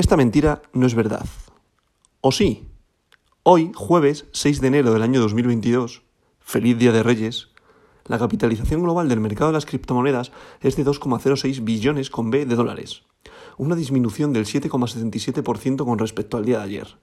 Esta 0.00 0.16
mentira 0.16 0.62
no 0.72 0.86
es 0.86 0.94
verdad. 0.94 1.26
¿O 2.22 2.32
sí? 2.32 2.66
Hoy, 3.42 3.70
jueves 3.74 4.28
6 4.32 4.62
de 4.62 4.68
enero 4.68 4.94
del 4.94 5.02
año 5.02 5.20
2022, 5.20 6.04
feliz 6.38 6.78
Día 6.78 6.90
de 6.90 7.02
Reyes, 7.02 7.48
la 8.06 8.18
capitalización 8.18 8.82
global 8.82 9.10
del 9.10 9.20
mercado 9.20 9.50
de 9.50 9.56
las 9.56 9.66
criptomonedas 9.66 10.32
es 10.62 10.76
de 10.76 10.86
2,06 10.86 11.62
billones 11.64 12.08
con 12.08 12.30
B 12.30 12.46
de 12.46 12.54
dólares, 12.54 13.02
una 13.58 13.76
disminución 13.76 14.32
del 14.32 14.46
7,77% 14.46 15.84
con 15.84 15.98
respecto 15.98 16.38
al 16.38 16.46
día 16.46 16.60
de 16.60 16.64
ayer. 16.64 16.96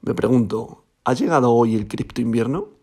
Me 0.00 0.14
pregunto, 0.14 0.84
¿ha 1.02 1.14
llegado 1.14 1.52
hoy 1.52 1.74
el 1.74 1.88
cripto 1.88 2.20
invierno? 2.20 2.73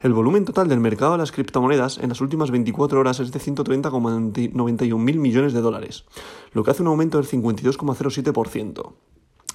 El 0.00 0.12
volumen 0.12 0.44
total 0.44 0.68
del 0.68 0.78
mercado 0.78 1.12
de 1.12 1.18
las 1.18 1.32
criptomonedas 1.32 1.98
en 1.98 2.10
las 2.10 2.20
últimas 2.20 2.52
24 2.52 3.00
horas 3.00 3.18
es 3.18 3.32
de 3.32 3.40
130,91 3.40 4.96
mil 4.96 5.18
millones 5.18 5.52
de 5.52 5.60
dólares, 5.60 6.04
lo 6.52 6.62
que 6.62 6.70
hace 6.70 6.82
un 6.82 6.88
aumento 6.88 7.18
del 7.18 7.26
52,07%. 7.26 8.92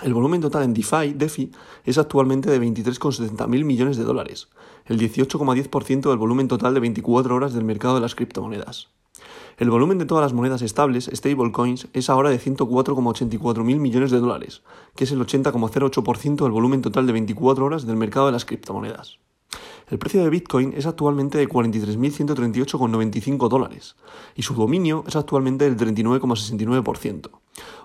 El 0.03 0.13
volumen 0.13 0.41
total 0.41 0.63
en 0.63 0.73
DeFi, 0.73 1.13
DeFi 1.13 1.49
es 1.85 1.97
actualmente 1.97 2.51
de 2.51 2.59
23,70 2.59 3.47
mil 3.47 3.63
millones 3.63 3.95
de 3.95 4.03
dólares, 4.03 4.49
el 4.85 4.99
18,10% 4.99 6.09
del 6.09 6.17
volumen 6.17 6.49
total 6.49 6.73
de 6.73 6.81
24 6.81 7.33
horas 7.33 7.53
del 7.53 7.63
mercado 7.63 7.95
de 7.95 8.01
las 8.01 8.13
criptomonedas. 8.13 8.89
El 9.57 9.69
volumen 9.69 9.97
de 9.97 10.05
todas 10.05 10.23
las 10.23 10.33
monedas 10.33 10.61
estables, 10.61 11.09
stablecoins, 11.13 11.87
es 11.93 12.09
ahora 12.09 12.29
de 12.29 12.41
104,84 12.41 13.63
mil 13.63 13.79
millones 13.79 14.11
de 14.11 14.19
dólares, 14.19 14.61
que 14.97 15.05
es 15.05 15.11
el 15.13 15.21
80,08% 15.21 16.43
del 16.43 16.51
volumen 16.51 16.81
total 16.81 17.07
de 17.07 17.13
24 17.13 17.63
horas 17.63 17.87
del 17.87 17.95
mercado 17.95 18.25
de 18.25 18.33
las 18.33 18.43
criptomonedas. 18.43 19.19
El 19.87 19.99
precio 19.99 20.23
de 20.23 20.29
Bitcoin 20.29 20.73
es 20.75 20.85
actualmente 20.85 21.37
de 21.37 21.47
43.138,95 21.47 23.49
dólares 23.49 23.95
y 24.35 24.43
su 24.43 24.53
dominio 24.53 25.03
es 25.07 25.15
actualmente 25.15 25.69
del 25.69 25.77
39,69%, 25.77 27.29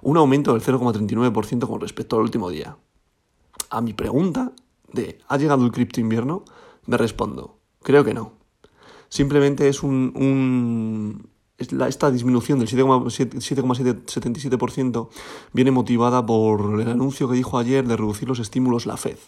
un 0.03 0.17
aumento 0.17 0.53
del 0.53 0.63
0,39% 0.63 1.67
con 1.67 1.81
respecto 1.81 2.17
al 2.17 2.23
último 2.23 2.51
día. 2.51 2.77
A 3.71 3.81
mi 3.81 3.93
pregunta 3.93 4.53
de 4.93 5.19
¿ha 5.29 5.37
llegado 5.37 5.65
el 5.65 5.73
cripto 5.73 6.01
invierno? 6.01 6.45
me 6.87 6.97
respondo, 6.97 7.59
creo 7.83 8.03
que 8.03 8.15
no. 8.15 8.33
Simplemente 9.11 9.69
es 9.69 9.83
un, 9.83 11.29
esta 11.59 12.11
disminución 12.11 12.59
del 12.61 12.69
7,77% 12.69 15.09
viene 15.53 15.71
motivada 15.73 16.25
por 16.25 16.81
el 16.81 16.89
anuncio 16.89 17.29
que 17.29 17.35
dijo 17.35 17.59
ayer 17.59 17.87
de 17.87 17.97
reducir 17.97 18.27
los 18.29 18.39
estímulos 18.39 18.87
la 18.87 18.97
Fed. 18.97 19.19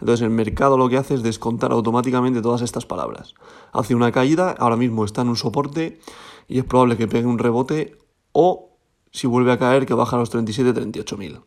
Entonces 0.00 0.22
el 0.22 0.30
mercado 0.30 0.76
lo 0.76 0.90
que 0.90 0.98
hace 0.98 1.14
es 1.14 1.22
descontar 1.22 1.72
automáticamente 1.72 2.42
todas 2.42 2.60
estas 2.62 2.84
palabras. 2.84 3.34
Hace 3.72 3.94
una 3.94 4.12
caída, 4.12 4.54
ahora 4.58 4.76
mismo 4.76 5.06
está 5.06 5.22
en 5.22 5.30
un 5.30 5.36
soporte 5.36 6.00
y 6.48 6.58
es 6.58 6.64
probable 6.64 6.98
que 6.98 7.08
pegue 7.08 7.26
un 7.26 7.38
rebote 7.38 7.96
o 8.32 8.76
si 9.10 9.26
vuelve 9.26 9.52
a 9.52 9.58
caer 9.58 9.86
que 9.86 9.94
baja 9.94 10.16
a 10.16 10.18
los 10.20 10.34
37-38 10.34 11.16
mil. 11.16 11.40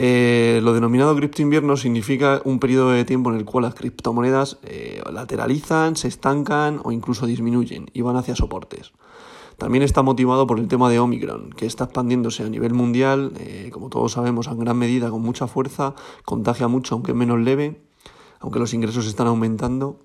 Eh, 0.00 0.60
lo 0.62 0.74
denominado 0.74 1.16
cripto 1.16 1.42
invierno 1.42 1.76
significa 1.76 2.40
un 2.44 2.60
periodo 2.60 2.90
de 2.90 3.04
tiempo 3.04 3.30
en 3.30 3.36
el 3.36 3.44
cual 3.44 3.64
las 3.64 3.74
criptomonedas 3.74 4.58
eh, 4.62 5.02
lateralizan, 5.12 5.96
se 5.96 6.06
estancan 6.06 6.80
o 6.84 6.92
incluso 6.92 7.26
disminuyen 7.26 7.90
y 7.92 8.02
van 8.02 8.14
hacia 8.14 8.36
soportes. 8.36 8.92
También 9.56 9.82
está 9.82 10.02
motivado 10.02 10.46
por 10.46 10.60
el 10.60 10.68
tema 10.68 10.88
de 10.88 11.00
Omicron, 11.00 11.50
que 11.50 11.66
está 11.66 11.84
expandiéndose 11.84 12.44
a 12.44 12.48
nivel 12.48 12.74
mundial, 12.74 13.32
eh, 13.40 13.70
como 13.72 13.88
todos 13.88 14.12
sabemos, 14.12 14.46
en 14.46 14.60
gran 14.60 14.78
medida, 14.78 15.10
con 15.10 15.20
mucha 15.20 15.48
fuerza, 15.48 15.96
contagia 16.24 16.68
mucho, 16.68 16.94
aunque 16.94 17.12
menos 17.12 17.40
leve, 17.40 17.82
aunque 18.38 18.60
los 18.60 18.74
ingresos 18.74 19.04
están 19.08 19.26
aumentando 19.26 19.98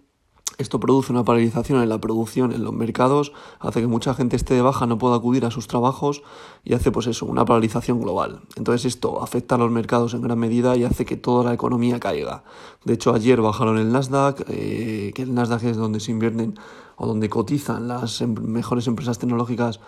esto 0.58 0.80
produce 0.80 1.12
una 1.12 1.24
paralización 1.24 1.82
en 1.82 1.90
la 1.90 2.00
producción 2.00 2.52
en 2.52 2.64
los 2.64 2.74
mercados, 2.74 3.34
hace 3.60 3.82
que 3.82 3.88
mucha 3.88 4.14
gente 4.14 4.36
esté 4.36 4.54
de 4.54 4.62
baja, 4.62 4.86
no 4.86 4.98
pueda 4.98 5.16
acudir 5.16 5.46
a 5.46 5.52
sus 5.52 5.68
trabajos 5.68 6.22
y 6.64 6.74
hace 6.74 6.92
pues 6.92 7.08
eso, 7.08 7.26
una 7.26 7.46
paralización 7.46 8.02
global. 8.02 8.42
Entonces 8.56 8.86
esto 8.86 9.22
afecta 9.22 9.56
a 9.56 9.58
los 9.58 9.72
mercados 9.72 10.14
en 10.14 10.22
gran 10.22 10.40
medida 10.40 10.76
y 10.76 10.84
hace 10.84 11.06
que 11.06 11.18
toda 11.18 11.44
la 11.44 11.54
economía 11.54 12.00
caiga. 12.00 12.44
De 12.84 12.94
hecho 12.94 13.14
ayer 13.14 13.42
bajaron 13.42 13.78
el 13.78 13.92
Nasdaq, 13.92 14.46
eh, 14.50 15.12
que 15.16 15.24
el 15.24 15.34
Nasdaq 15.34 15.64
es 15.64 15.78
donde 15.78 16.00
se 16.00 16.12
invierten 16.12 16.56
o 16.96 17.08
donde 17.08 17.30
cotizan 17.30 17.88
las 17.88 18.22
em, 18.22 18.34
mejores 18.34 18.88
empresas 18.88 19.18
tecnológicas 19.18 19.80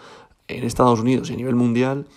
en 0.47 0.63
Estados 0.63 0.99
Unidos 0.99 1.29
y 1.29 1.33
a 1.33 1.37
nivel 1.37 1.55
mundial. 1.55 2.07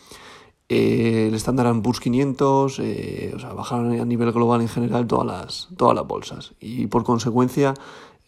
Eh, 0.70 1.28
el 1.28 1.34
Standard 1.34 1.80
Poor's 1.80 2.00
500, 2.00 2.78
eh, 2.80 3.32
o 3.34 3.38
sea, 3.38 3.54
bajaron 3.54 3.98
a 3.98 4.04
nivel 4.04 4.32
global 4.32 4.60
en 4.60 4.68
general 4.68 5.06
todas 5.06 5.26
las, 5.26 5.68
todas 5.78 5.94
las 5.94 6.06
bolsas 6.06 6.52
y 6.60 6.88
por 6.88 7.04
consecuencia 7.04 7.72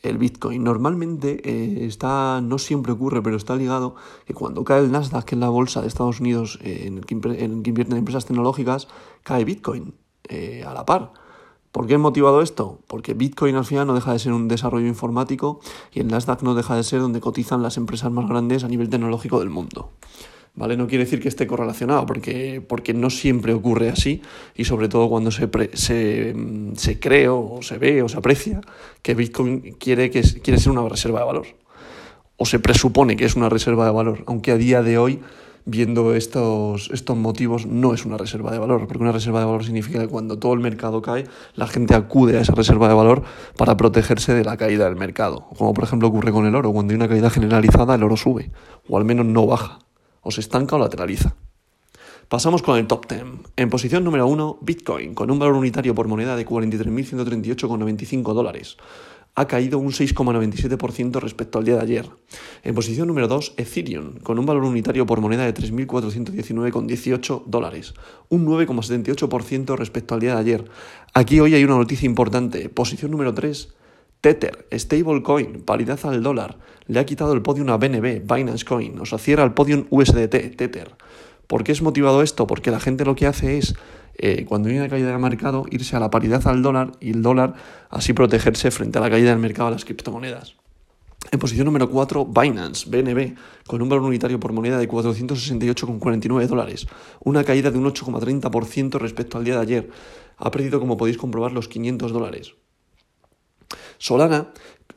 el 0.03 0.19
Bitcoin. 0.19 0.65
Normalmente 0.65 1.41
eh, 1.45 1.87
está, 1.87 2.41
no 2.41 2.59
siempre 2.59 2.93
ocurre, 2.93 3.23
pero 3.23 3.37
está 3.37 3.57
ligado 3.57 3.95
que 4.27 4.35
cuando 4.35 4.65
cae 4.65 4.81
el 4.81 4.93
Nasdaq, 4.93 5.25
que 5.25 5.35
es 5.35 5.41
la 5.41 5.49
bolsa 5.49 5.83
de 5.83 5.89
Estados 5.89 6.21
Unidos 6.21 6.59
en, 6.63 6.99
el 6.99 7.07
que, 7.07 7.15
invierten 7.15 7.97
empresas 7.97 8.27
tecnológicas, 8.27 8.89
cae 9.23 9.45
Bitcoin 9.45 9.95
eh, 10.29 10.65
a 10.67 10.75
la 10.75 10.87
par. 10.87 11.13
¿Por 11.73 11.87
qué 11.87 11.95
he 11.95 11.99
motivado 11.99 12.43
esto? 12.43 12.81
Porque 12.89 13.15
Bitcoin 13.15 13.55
al 13.55 13.65
final 13.65 13.87
no 13.87 13.95
deja 13.95 14.13
de 14.13 14.19
ser 14.19 14.33
un 14.33 14.49
desarrollo 14.49 14.89
informático 14.89 15.61
y 15.93 16.01
el 16.01 16.09
Nasdaq 16.09 16.43
no 16.43 16.55
deja 16.55 16.75
de 16.75 16.83
ser 16.83 17.01
donde 17.01 17.21
cotizan 17.21 17.63
las 17.63 17.77
empresas 17.77 18.11
más 18.11 18.29
grandes 18.29 18.65
a 18.65 18.69
nivel 18.69 18.89
tecnológico 18.89 19.39
del 19.39 19.51
mundo. 19.51 19.91
¿Vale? 20.55 20.77
No 20.77 20.87
quiere 20.87 21.05
decir 21.05 21.21
que 21.21 21.29
esté 21.29 21.47
correlacionado, 21.47 22.07
porque, 22.07 22.63
porque 22.67 22.95
no 22.95 23.11
siempre 23.11 23.53
ocurre 23.53 23.91
así, 23.91 24.23
y 24.55 24.65
sobre 24.65 24.89
todo 24.89 25.09
cuando 25.09 25.31
se, 25.31 25.49
se, 25.75 26.35
se 26.77 27.01
cree 27.01 27.29
o 27.29 27.61
se 27.63 27.79
ve 27.79 28.03
o 28.03 28.09
se 28.09 28.19
aprecia 28.19 28.61
que 29.03 29.15
Bitcoin 29.15 29.73
quiere, 29.79 30.11
que, 30.11 30.23
quiere 30.43 30.59
ser 30.59 30.73
una 30.73 30.89
reserva 30.89 31.21
de 31.21 31.27
valor, 31.27 31.47
o 32.37 32.47
se 32.47 32.59
presupone 32.59 33.17
que 33.17 33.25
es 33.25 33.37
una 33.37 33.49
reserva 33.49 33.85
de 33.85 33.93
valor, 33.93 34.25
aunque 34.27 34.51
a 34.53 34.57
día 34.57 34.83
de 34.83 34.99
hoy, 34.99 35.21
viendo 35.67 36.15
estos, 36.15 36.91
estos 36.91 37.17
motivos, 37.17 37.67
no 37.67 37.93
es 37.93 38.07
una 38.07 38.17
reserva 38.17 38.51
de 38.51 38.59
valor, 38.59 38.87
porque 38.89 39.03
una 39.03 39.13
reserva 39.13 39.41
de 39.41 39.47
valor 39.47 39.63
significa 39.63 40.01
que 40.01 40.09
cuando 40.09 40.39
todo 40.39 40.55
el 40.55 40.61
mercado 40.61 41.03
cae, 41.03 41.25
la 41.55 41.67
gente 41.67 41.95
acude 41.95 42.39
a 42.39 42.41
esa 42.41 42.55
reserva 42.55 42.89
de 42.89 42.95
valor 42.95 43.23
para 43.57 43.77
protegerse 43.77 44.35
de 44.35 44.43
la 44.43 44.57
caída 44.57 44.87
del 44.87 44.97
mercado, 44.97 45.49
como 45.57 45.75
por 45.75 45.85
ejemplo 45.85 46.09
ocurre 46.09 46.33
con 46.33 46.47
el 46.47 46.55
oro, 46.55 46.73
cuando 46.73 46.93
hay 46.93 46.97
una 46.97 47.09
caída 47.09 47.31
generalizada, 47.31 47.95
el 47.95 48.03
oro 48.03 48.17
sube, 48.17 48.51
o 48.89 48.97
al 48.97 49.05
menos 49.05 49.27
no 49.27 49.47
baja 49.47 49.79
o 50.23 50.31
se 50.31 50.41
estanca 50.41 50.77
o 50.77 50.79
lateraliza. 50.79 51.37
Pasamos 52.29 52.63
con 52.63 52.79
el 52.79 52.87
top 52.87 53.09
10. 53.09 53.25
En 53.57 53.71
posición 53.71 54.05
número 54.05 54.27
1, 54.29 54.59
Bitcoin, 54.63 55.15
con 55.15 55.31
un 55.33 55.39
valor 55.41 55.57
unitario 55.57 55.97
por 55.97 56.07
moneda 56.07 56.37
de 56.37 56.47
43.138,95 56.47 58.35
dólares. 58.35 58.77
Ha 59.35 59.47
caído 59.47 59.79
un 59.79 59.91
6,97% 59.91 61.21
respecto 61.21 61.59
al 61.59 61.65
día 61.65 61.75
de 61.77 61.83
ayer. 61.83 62.09
En 62.63 62.75
posición 62.75 63.09
número 63.09 63.27
2, 63.27 63.55
Ethereum, 63.57 64.19
con 64.23 64.39
un 64.39 64.47
valor 64.47 64.63
unitario 64.65 65.07
por 65.07 65.21
moneda 65.21 65.45
de 65.45 65.55
3.419,18 65.55 67.45
dólares. 67.47 67.95
Un 68.29 68.47
9,78% 68.47 69.77
respecto 69.77 70.15
al 70.15 70.21
día 70.21 70.35
de 70.35 70.41
ayer. 70.41 70.71
Aquí 71.15 71.41
hoy 71.41 71.55
hay 71.55 71.65
una 71.65 71.79
noticia 71.79 72.07
importante. 72.07 72.69
Posición 72.69 73.11
número 73.11 73.35
3, 73.35 73.75
Tether, 74.21 74.67
stablecoin, 74.71 75.63
paridad 75.63 75.99
al 76.05 76.23
dólar, 76.23 76.59
le 76.87 77.01
ha 77.01 77.07
quitado 77.07 77.33
el 77.33 77.41
podium 77.41 77.71
a 77.71 77.79
BNB, 77.79 78.21
Binance 78.21 78.65
Coin, 78.67 78.99
o 79.01 79.07
sea, 79.07 79.19
cierra 79.19 79.45
el 79.45 79.53
podium 79.53 79.87
USDT, 79.89 80.57
Tether. 80.57 80.95
¿Por 81.47 81.65
qué 81.65 81.73
es 81.73 81.81
motivado 81.81 82.23
esto? 82.23 82.47
Porque 82.47 82.71
la 82.71 82.81
gente 82.81 83.05
lo 83.05 83.15
que 83.15 83.27
hace 83.27 83.57
es, 83.57 83.75
eh, 84.19 84.45
cuando 84.47 84.69
hay 84.69 84.77
una 84.77 84.89
caída 84.89 85.11
del 85.11 85.19
mercado, 85.19 85.65
irse 85.71 85.97
a 85.97 86.01
la 86.01 86.11
paridad 86.11 86.47
al 86.47 86.63
dólar 86.63 86.93
y 87.01 87.11
el 87.11 87.23
dólar 87.23 87.55
así 87.89 88.13
protegerse 88.13 88.71
frente 88.71 88.99
a 88.99 89.01
la 89.01 89.09
caída 89.09 89.31
del 89.31 89.39
mercado 89.39 89.71
de 89.71 89.77
las 89.77 89.85
criptomonedas. 89.85 90.55
En 91.33 91.39
posición 91.39 91.65
número 91.65 91.89
4, 91.89 92.27
Binance, 92.27 92.91
BNB, 92.91 93.37
con 93.67 93.81
un 93.81 93.89
valor 93.89 94.05
unitario 94.05 94.39
por 94.39 94.53
moneda 94.53 94.79
de 94.79 94.89
468,49 94.89 96.47
dólares, 96.47 96.87
una 97.21 97.43
caída 97.45 97.71
de 97.71 97.79
un 97.79 97.85
8,30% 97.85 98.99
respecto 98.99 99.39
al 99.39 99.45
día 99.45 99.55
de 99.55 99.63
ayer. 99.63 99.91
Ha 100.37 100.51
perdido, 100.51 100.79
como 100.79 100.97
podéis 100.97 101.17
comprobar, 101.17 101.53
los 101.53 101.69
500 101.69 102.13
dólares. 102.13 102.55
Solana, 104.01 104.49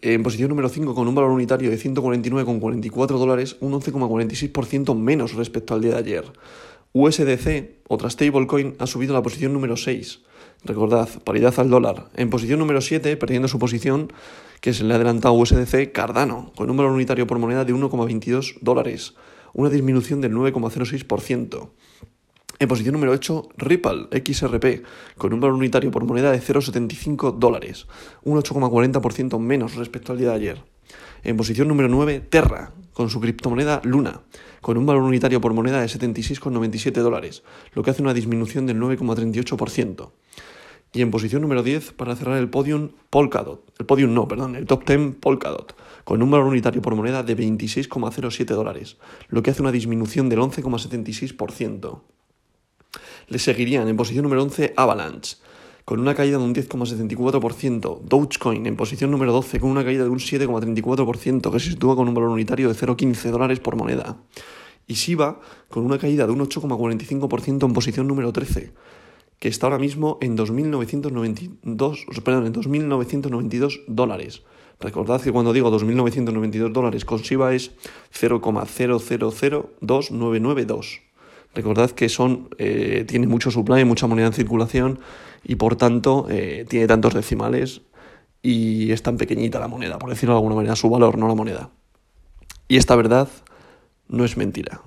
en 0.02 0.24
posición 0.24 0.48
número 0.48 0.70
5 0.70 0.96
con 0.96 1.10
un 1.10 1.14
valor 1.14 1.32
unitario 1.32 1.70
de 1.70 1.78
149,44 1.78 3.08
dólares, 3.18 3.58
un 3.60 3.74
11,46% 3.74 4.96
menos 4.98 5.34
respecto 5.34 5.74
al 5.74 5.82
día 5.82 5.92
de 5.92 5.98
ayer. 5.98 6.24
USDC, 6.94 7.84
otra 7.90 8.10
stablecoin, 8.10 8.76
ha 8.80 8.88
subido 8.88 9.14
a 9.14 9.18
la 9.18 9.22
posición 9.22 9.52
número 9.52 9.76
6. 9.76 10.22
Recordad, 10.64 11.10
paridad 11.26 11.54
al 11.58 11.70
dólar. 11.70 12.12
En 12.16 12.30
posición 12.30 12.60
número 12.60 12.80
7, 12.80 13.18
perdiendo 13.18 13.50
su 13.50 13.60
posición, 13.60 14.14
que 14.62 14.72
se 14.72 14.86
le 14.86 14.94
ha 14.94 14.96
adelantado 14.96 15.34
USDC, 15.34 15.92
Cardano, 15.92 16.54
con 16.56 16.70
un 16.70 16.78
valor 16.78 16.94
unitario 16.94 17.28
por 17.28 17.40
moneda 17.40 17.66
de 17.66 17.74
1,22 17.74 18.60
dólares, 18.62 19.16
una 19.54 19.70
disminución 19.70 20.22
del 20.22 20.32
9,06%. 20.32 21.72
En 22.64 22.70
posición 22.70 22.94
número 22.94 23.12
8, 23.12 23.50
Ripple 23.58 24.08
XRP, 24.24 24.86
con 25.18 25.34
un 25.34 25.42
valor 25.42 25.58
unitario 25.58 25.92
por 25.92 26.06
moneda 26.06 26.32
de 26.32 26.40
0,75 26.40 27.38
dólares, 27.38 27.88
un 28.24 28.42
8,40% 28.42 29.38
menos 29.38 29.76
respecto 29.76 30.14
al 30.14 30.18
día 30.18 30.30
de 30.30 30.36
ayer. 30.36 30.64
En 31.26 31.36
posición 31.36 31.68
número 31.68 31.90
9, 31.90 32.22
Terra, 32.22 32.72
con 32.94 33.10
su 33.10 33.20
criptomoneda 33.20 33.82
Luna, 33.84 34.22
con 34.62 34.78
un 34.78 34.86
valor 34.86 35.04
unitario 35.04 35.42
por 35.42 35.54
moneda 35.54 35.82
de 35.82 35.88
76,97 35.88 36.94
dólares, 37.02 37.44
lo 37.74 37.84
que 37.84 37.92
hace 37.92 38.02
una 38.02 38.14
disminución 38.14 38.66
del 38.66 38.80
9,38%. 38.80 40.12
Y 40.94 41.02
en 41.02 41.12
posición 41.12 41.42
número 41.42 41.64
10, 41.64 41.92
para 41.92 42.16
cerrar 42.16 42.38
el 42.38 42.50
podium, 42.50 42.92
Polkadot, 43.10 43.74
el 43.78 43.86
podium 43.86 44.14
no, 44.14 44.26
perdón, 44.30 44.56
el 44.56 44.68
top 44.68 44.88
10 44.88 45.16
Polkadot, 45.20 45.76
con 46.06 46.24
un 46.24 46.32
valor 46.32 46.48
unitario 46.48 46.82
por 46.82 46.96
moneda 46.96 47.24
de 47.24 47.36
26,07 47.36 48.46
dólares, 48.46 48.96
lo 49.28 49.44
que 49.44 49.52
hace 49.52 49.62
una 49.62 49.74
disminución 49.74 50.30
del 50.30 50.40
11,76%. 50.40 52.00
Le 53.28 53.40
seguirían 53.40 53.88
en 53.88 53.98
posición 53.98 54.24
número 54.24 54.44
11 54.44 54.74
Avalanche, 54.76 55.38
con 55.86 56.00
una 56.00 56.16
caída 56.16 56.38
de 56.38 56.44
un 56.44 56.54
10,74%. 56.54 58.02
Dogecoin 58.02 58.66
en 58.66 58.76
posición 58.76 59.12
número 59.12 59.32
12, 59.34 59.60
con 59.60 59.70
una 59.70 59.84
caída 59.84 60.04
de 60.04 60.10
un 60.10 60.20
7,34%, 60.20 61.52
que 61.52 61.60
se 61.60 61.72
sitúa 61.72 61.96
con 61.96 62.08
un 62.08 62.14
valor 62.14 62.30
unitario 62.30 62.70
de 62.70 62.76
0,15 62.76 63.32
dólares 63.32 63.60
por 63.60 63.76
moneda. 63.76 64.18
Y 64.88 64.96
Shiba, 64.96 65.40
con 65.70 65.86
una 65.86 65.98
caída 65.98 66.26
de 66.26 66.34
un 66.34 66.40
8,45% 66.40 67.66
en 67.66 67.74
posición 67.74 68.08
número 68.08 68.34
13 68.34 68.74
que 69.44 69.50
está 69.50 69.68
ahora 69.68 69.78
mismo 69.78 70.18
en 70.22 70.38
2.992, 70.38 72.24
perdón, 72.24 72.46
en 72.46 72.54
2.992 72.54 73.84
dólares. 73.88 74.44
Recordad 74.80 75.22
que 75.22 75.34
cuando 75.34 75.52
digo 75.52 75.70
2.992 75.70 76.72
dólares 76.72 77.04
con 77.04 77.20
SIVA 77.20 77.54
es 77.54 77.72
0,00029992. 78.18 81.02
Recordad 81.56 81.92
que 81.92 82.10
son, 82.10 82.50
eh, 82.58 83.06
tiene 83.08 83.28
mucho 83.28 83.52
supply, 83.52 83.86
mucha 83.86 84.08
moneda 84.08 84.28
en 84.28 84.34
circulación 84.34 85.00
y 85.44 85.56
por 85.56 85.76
tanto 85.76 86.28
eh, 86.30 86.66
tiene 86.68 86.88
tantos 86.88 87.14
decimales 87.14 87.82
y 88.42 88.92
es 88.92 89.04
tan 89.04 89.18
pequeñita 89.18 89.60
la 89.60 89.68
moneda, 89.68 90.00
por 90.00 90.10
decirlo 90.10 90.34
de 90.34 90.40
alguna 90.40 90.56
manera, 90.56 90.76
su 90.76 90.90
valor, 90.90 91.18
no 91.18 91.28
la 91.28 91.36
moneda. 91.36 91.70
Y 92.68 92.78
esta 92.78 92.96
verdad 92.96 93.30
no 94.08 94.26
es 94.26 94.36
mentira. 94.36 94.82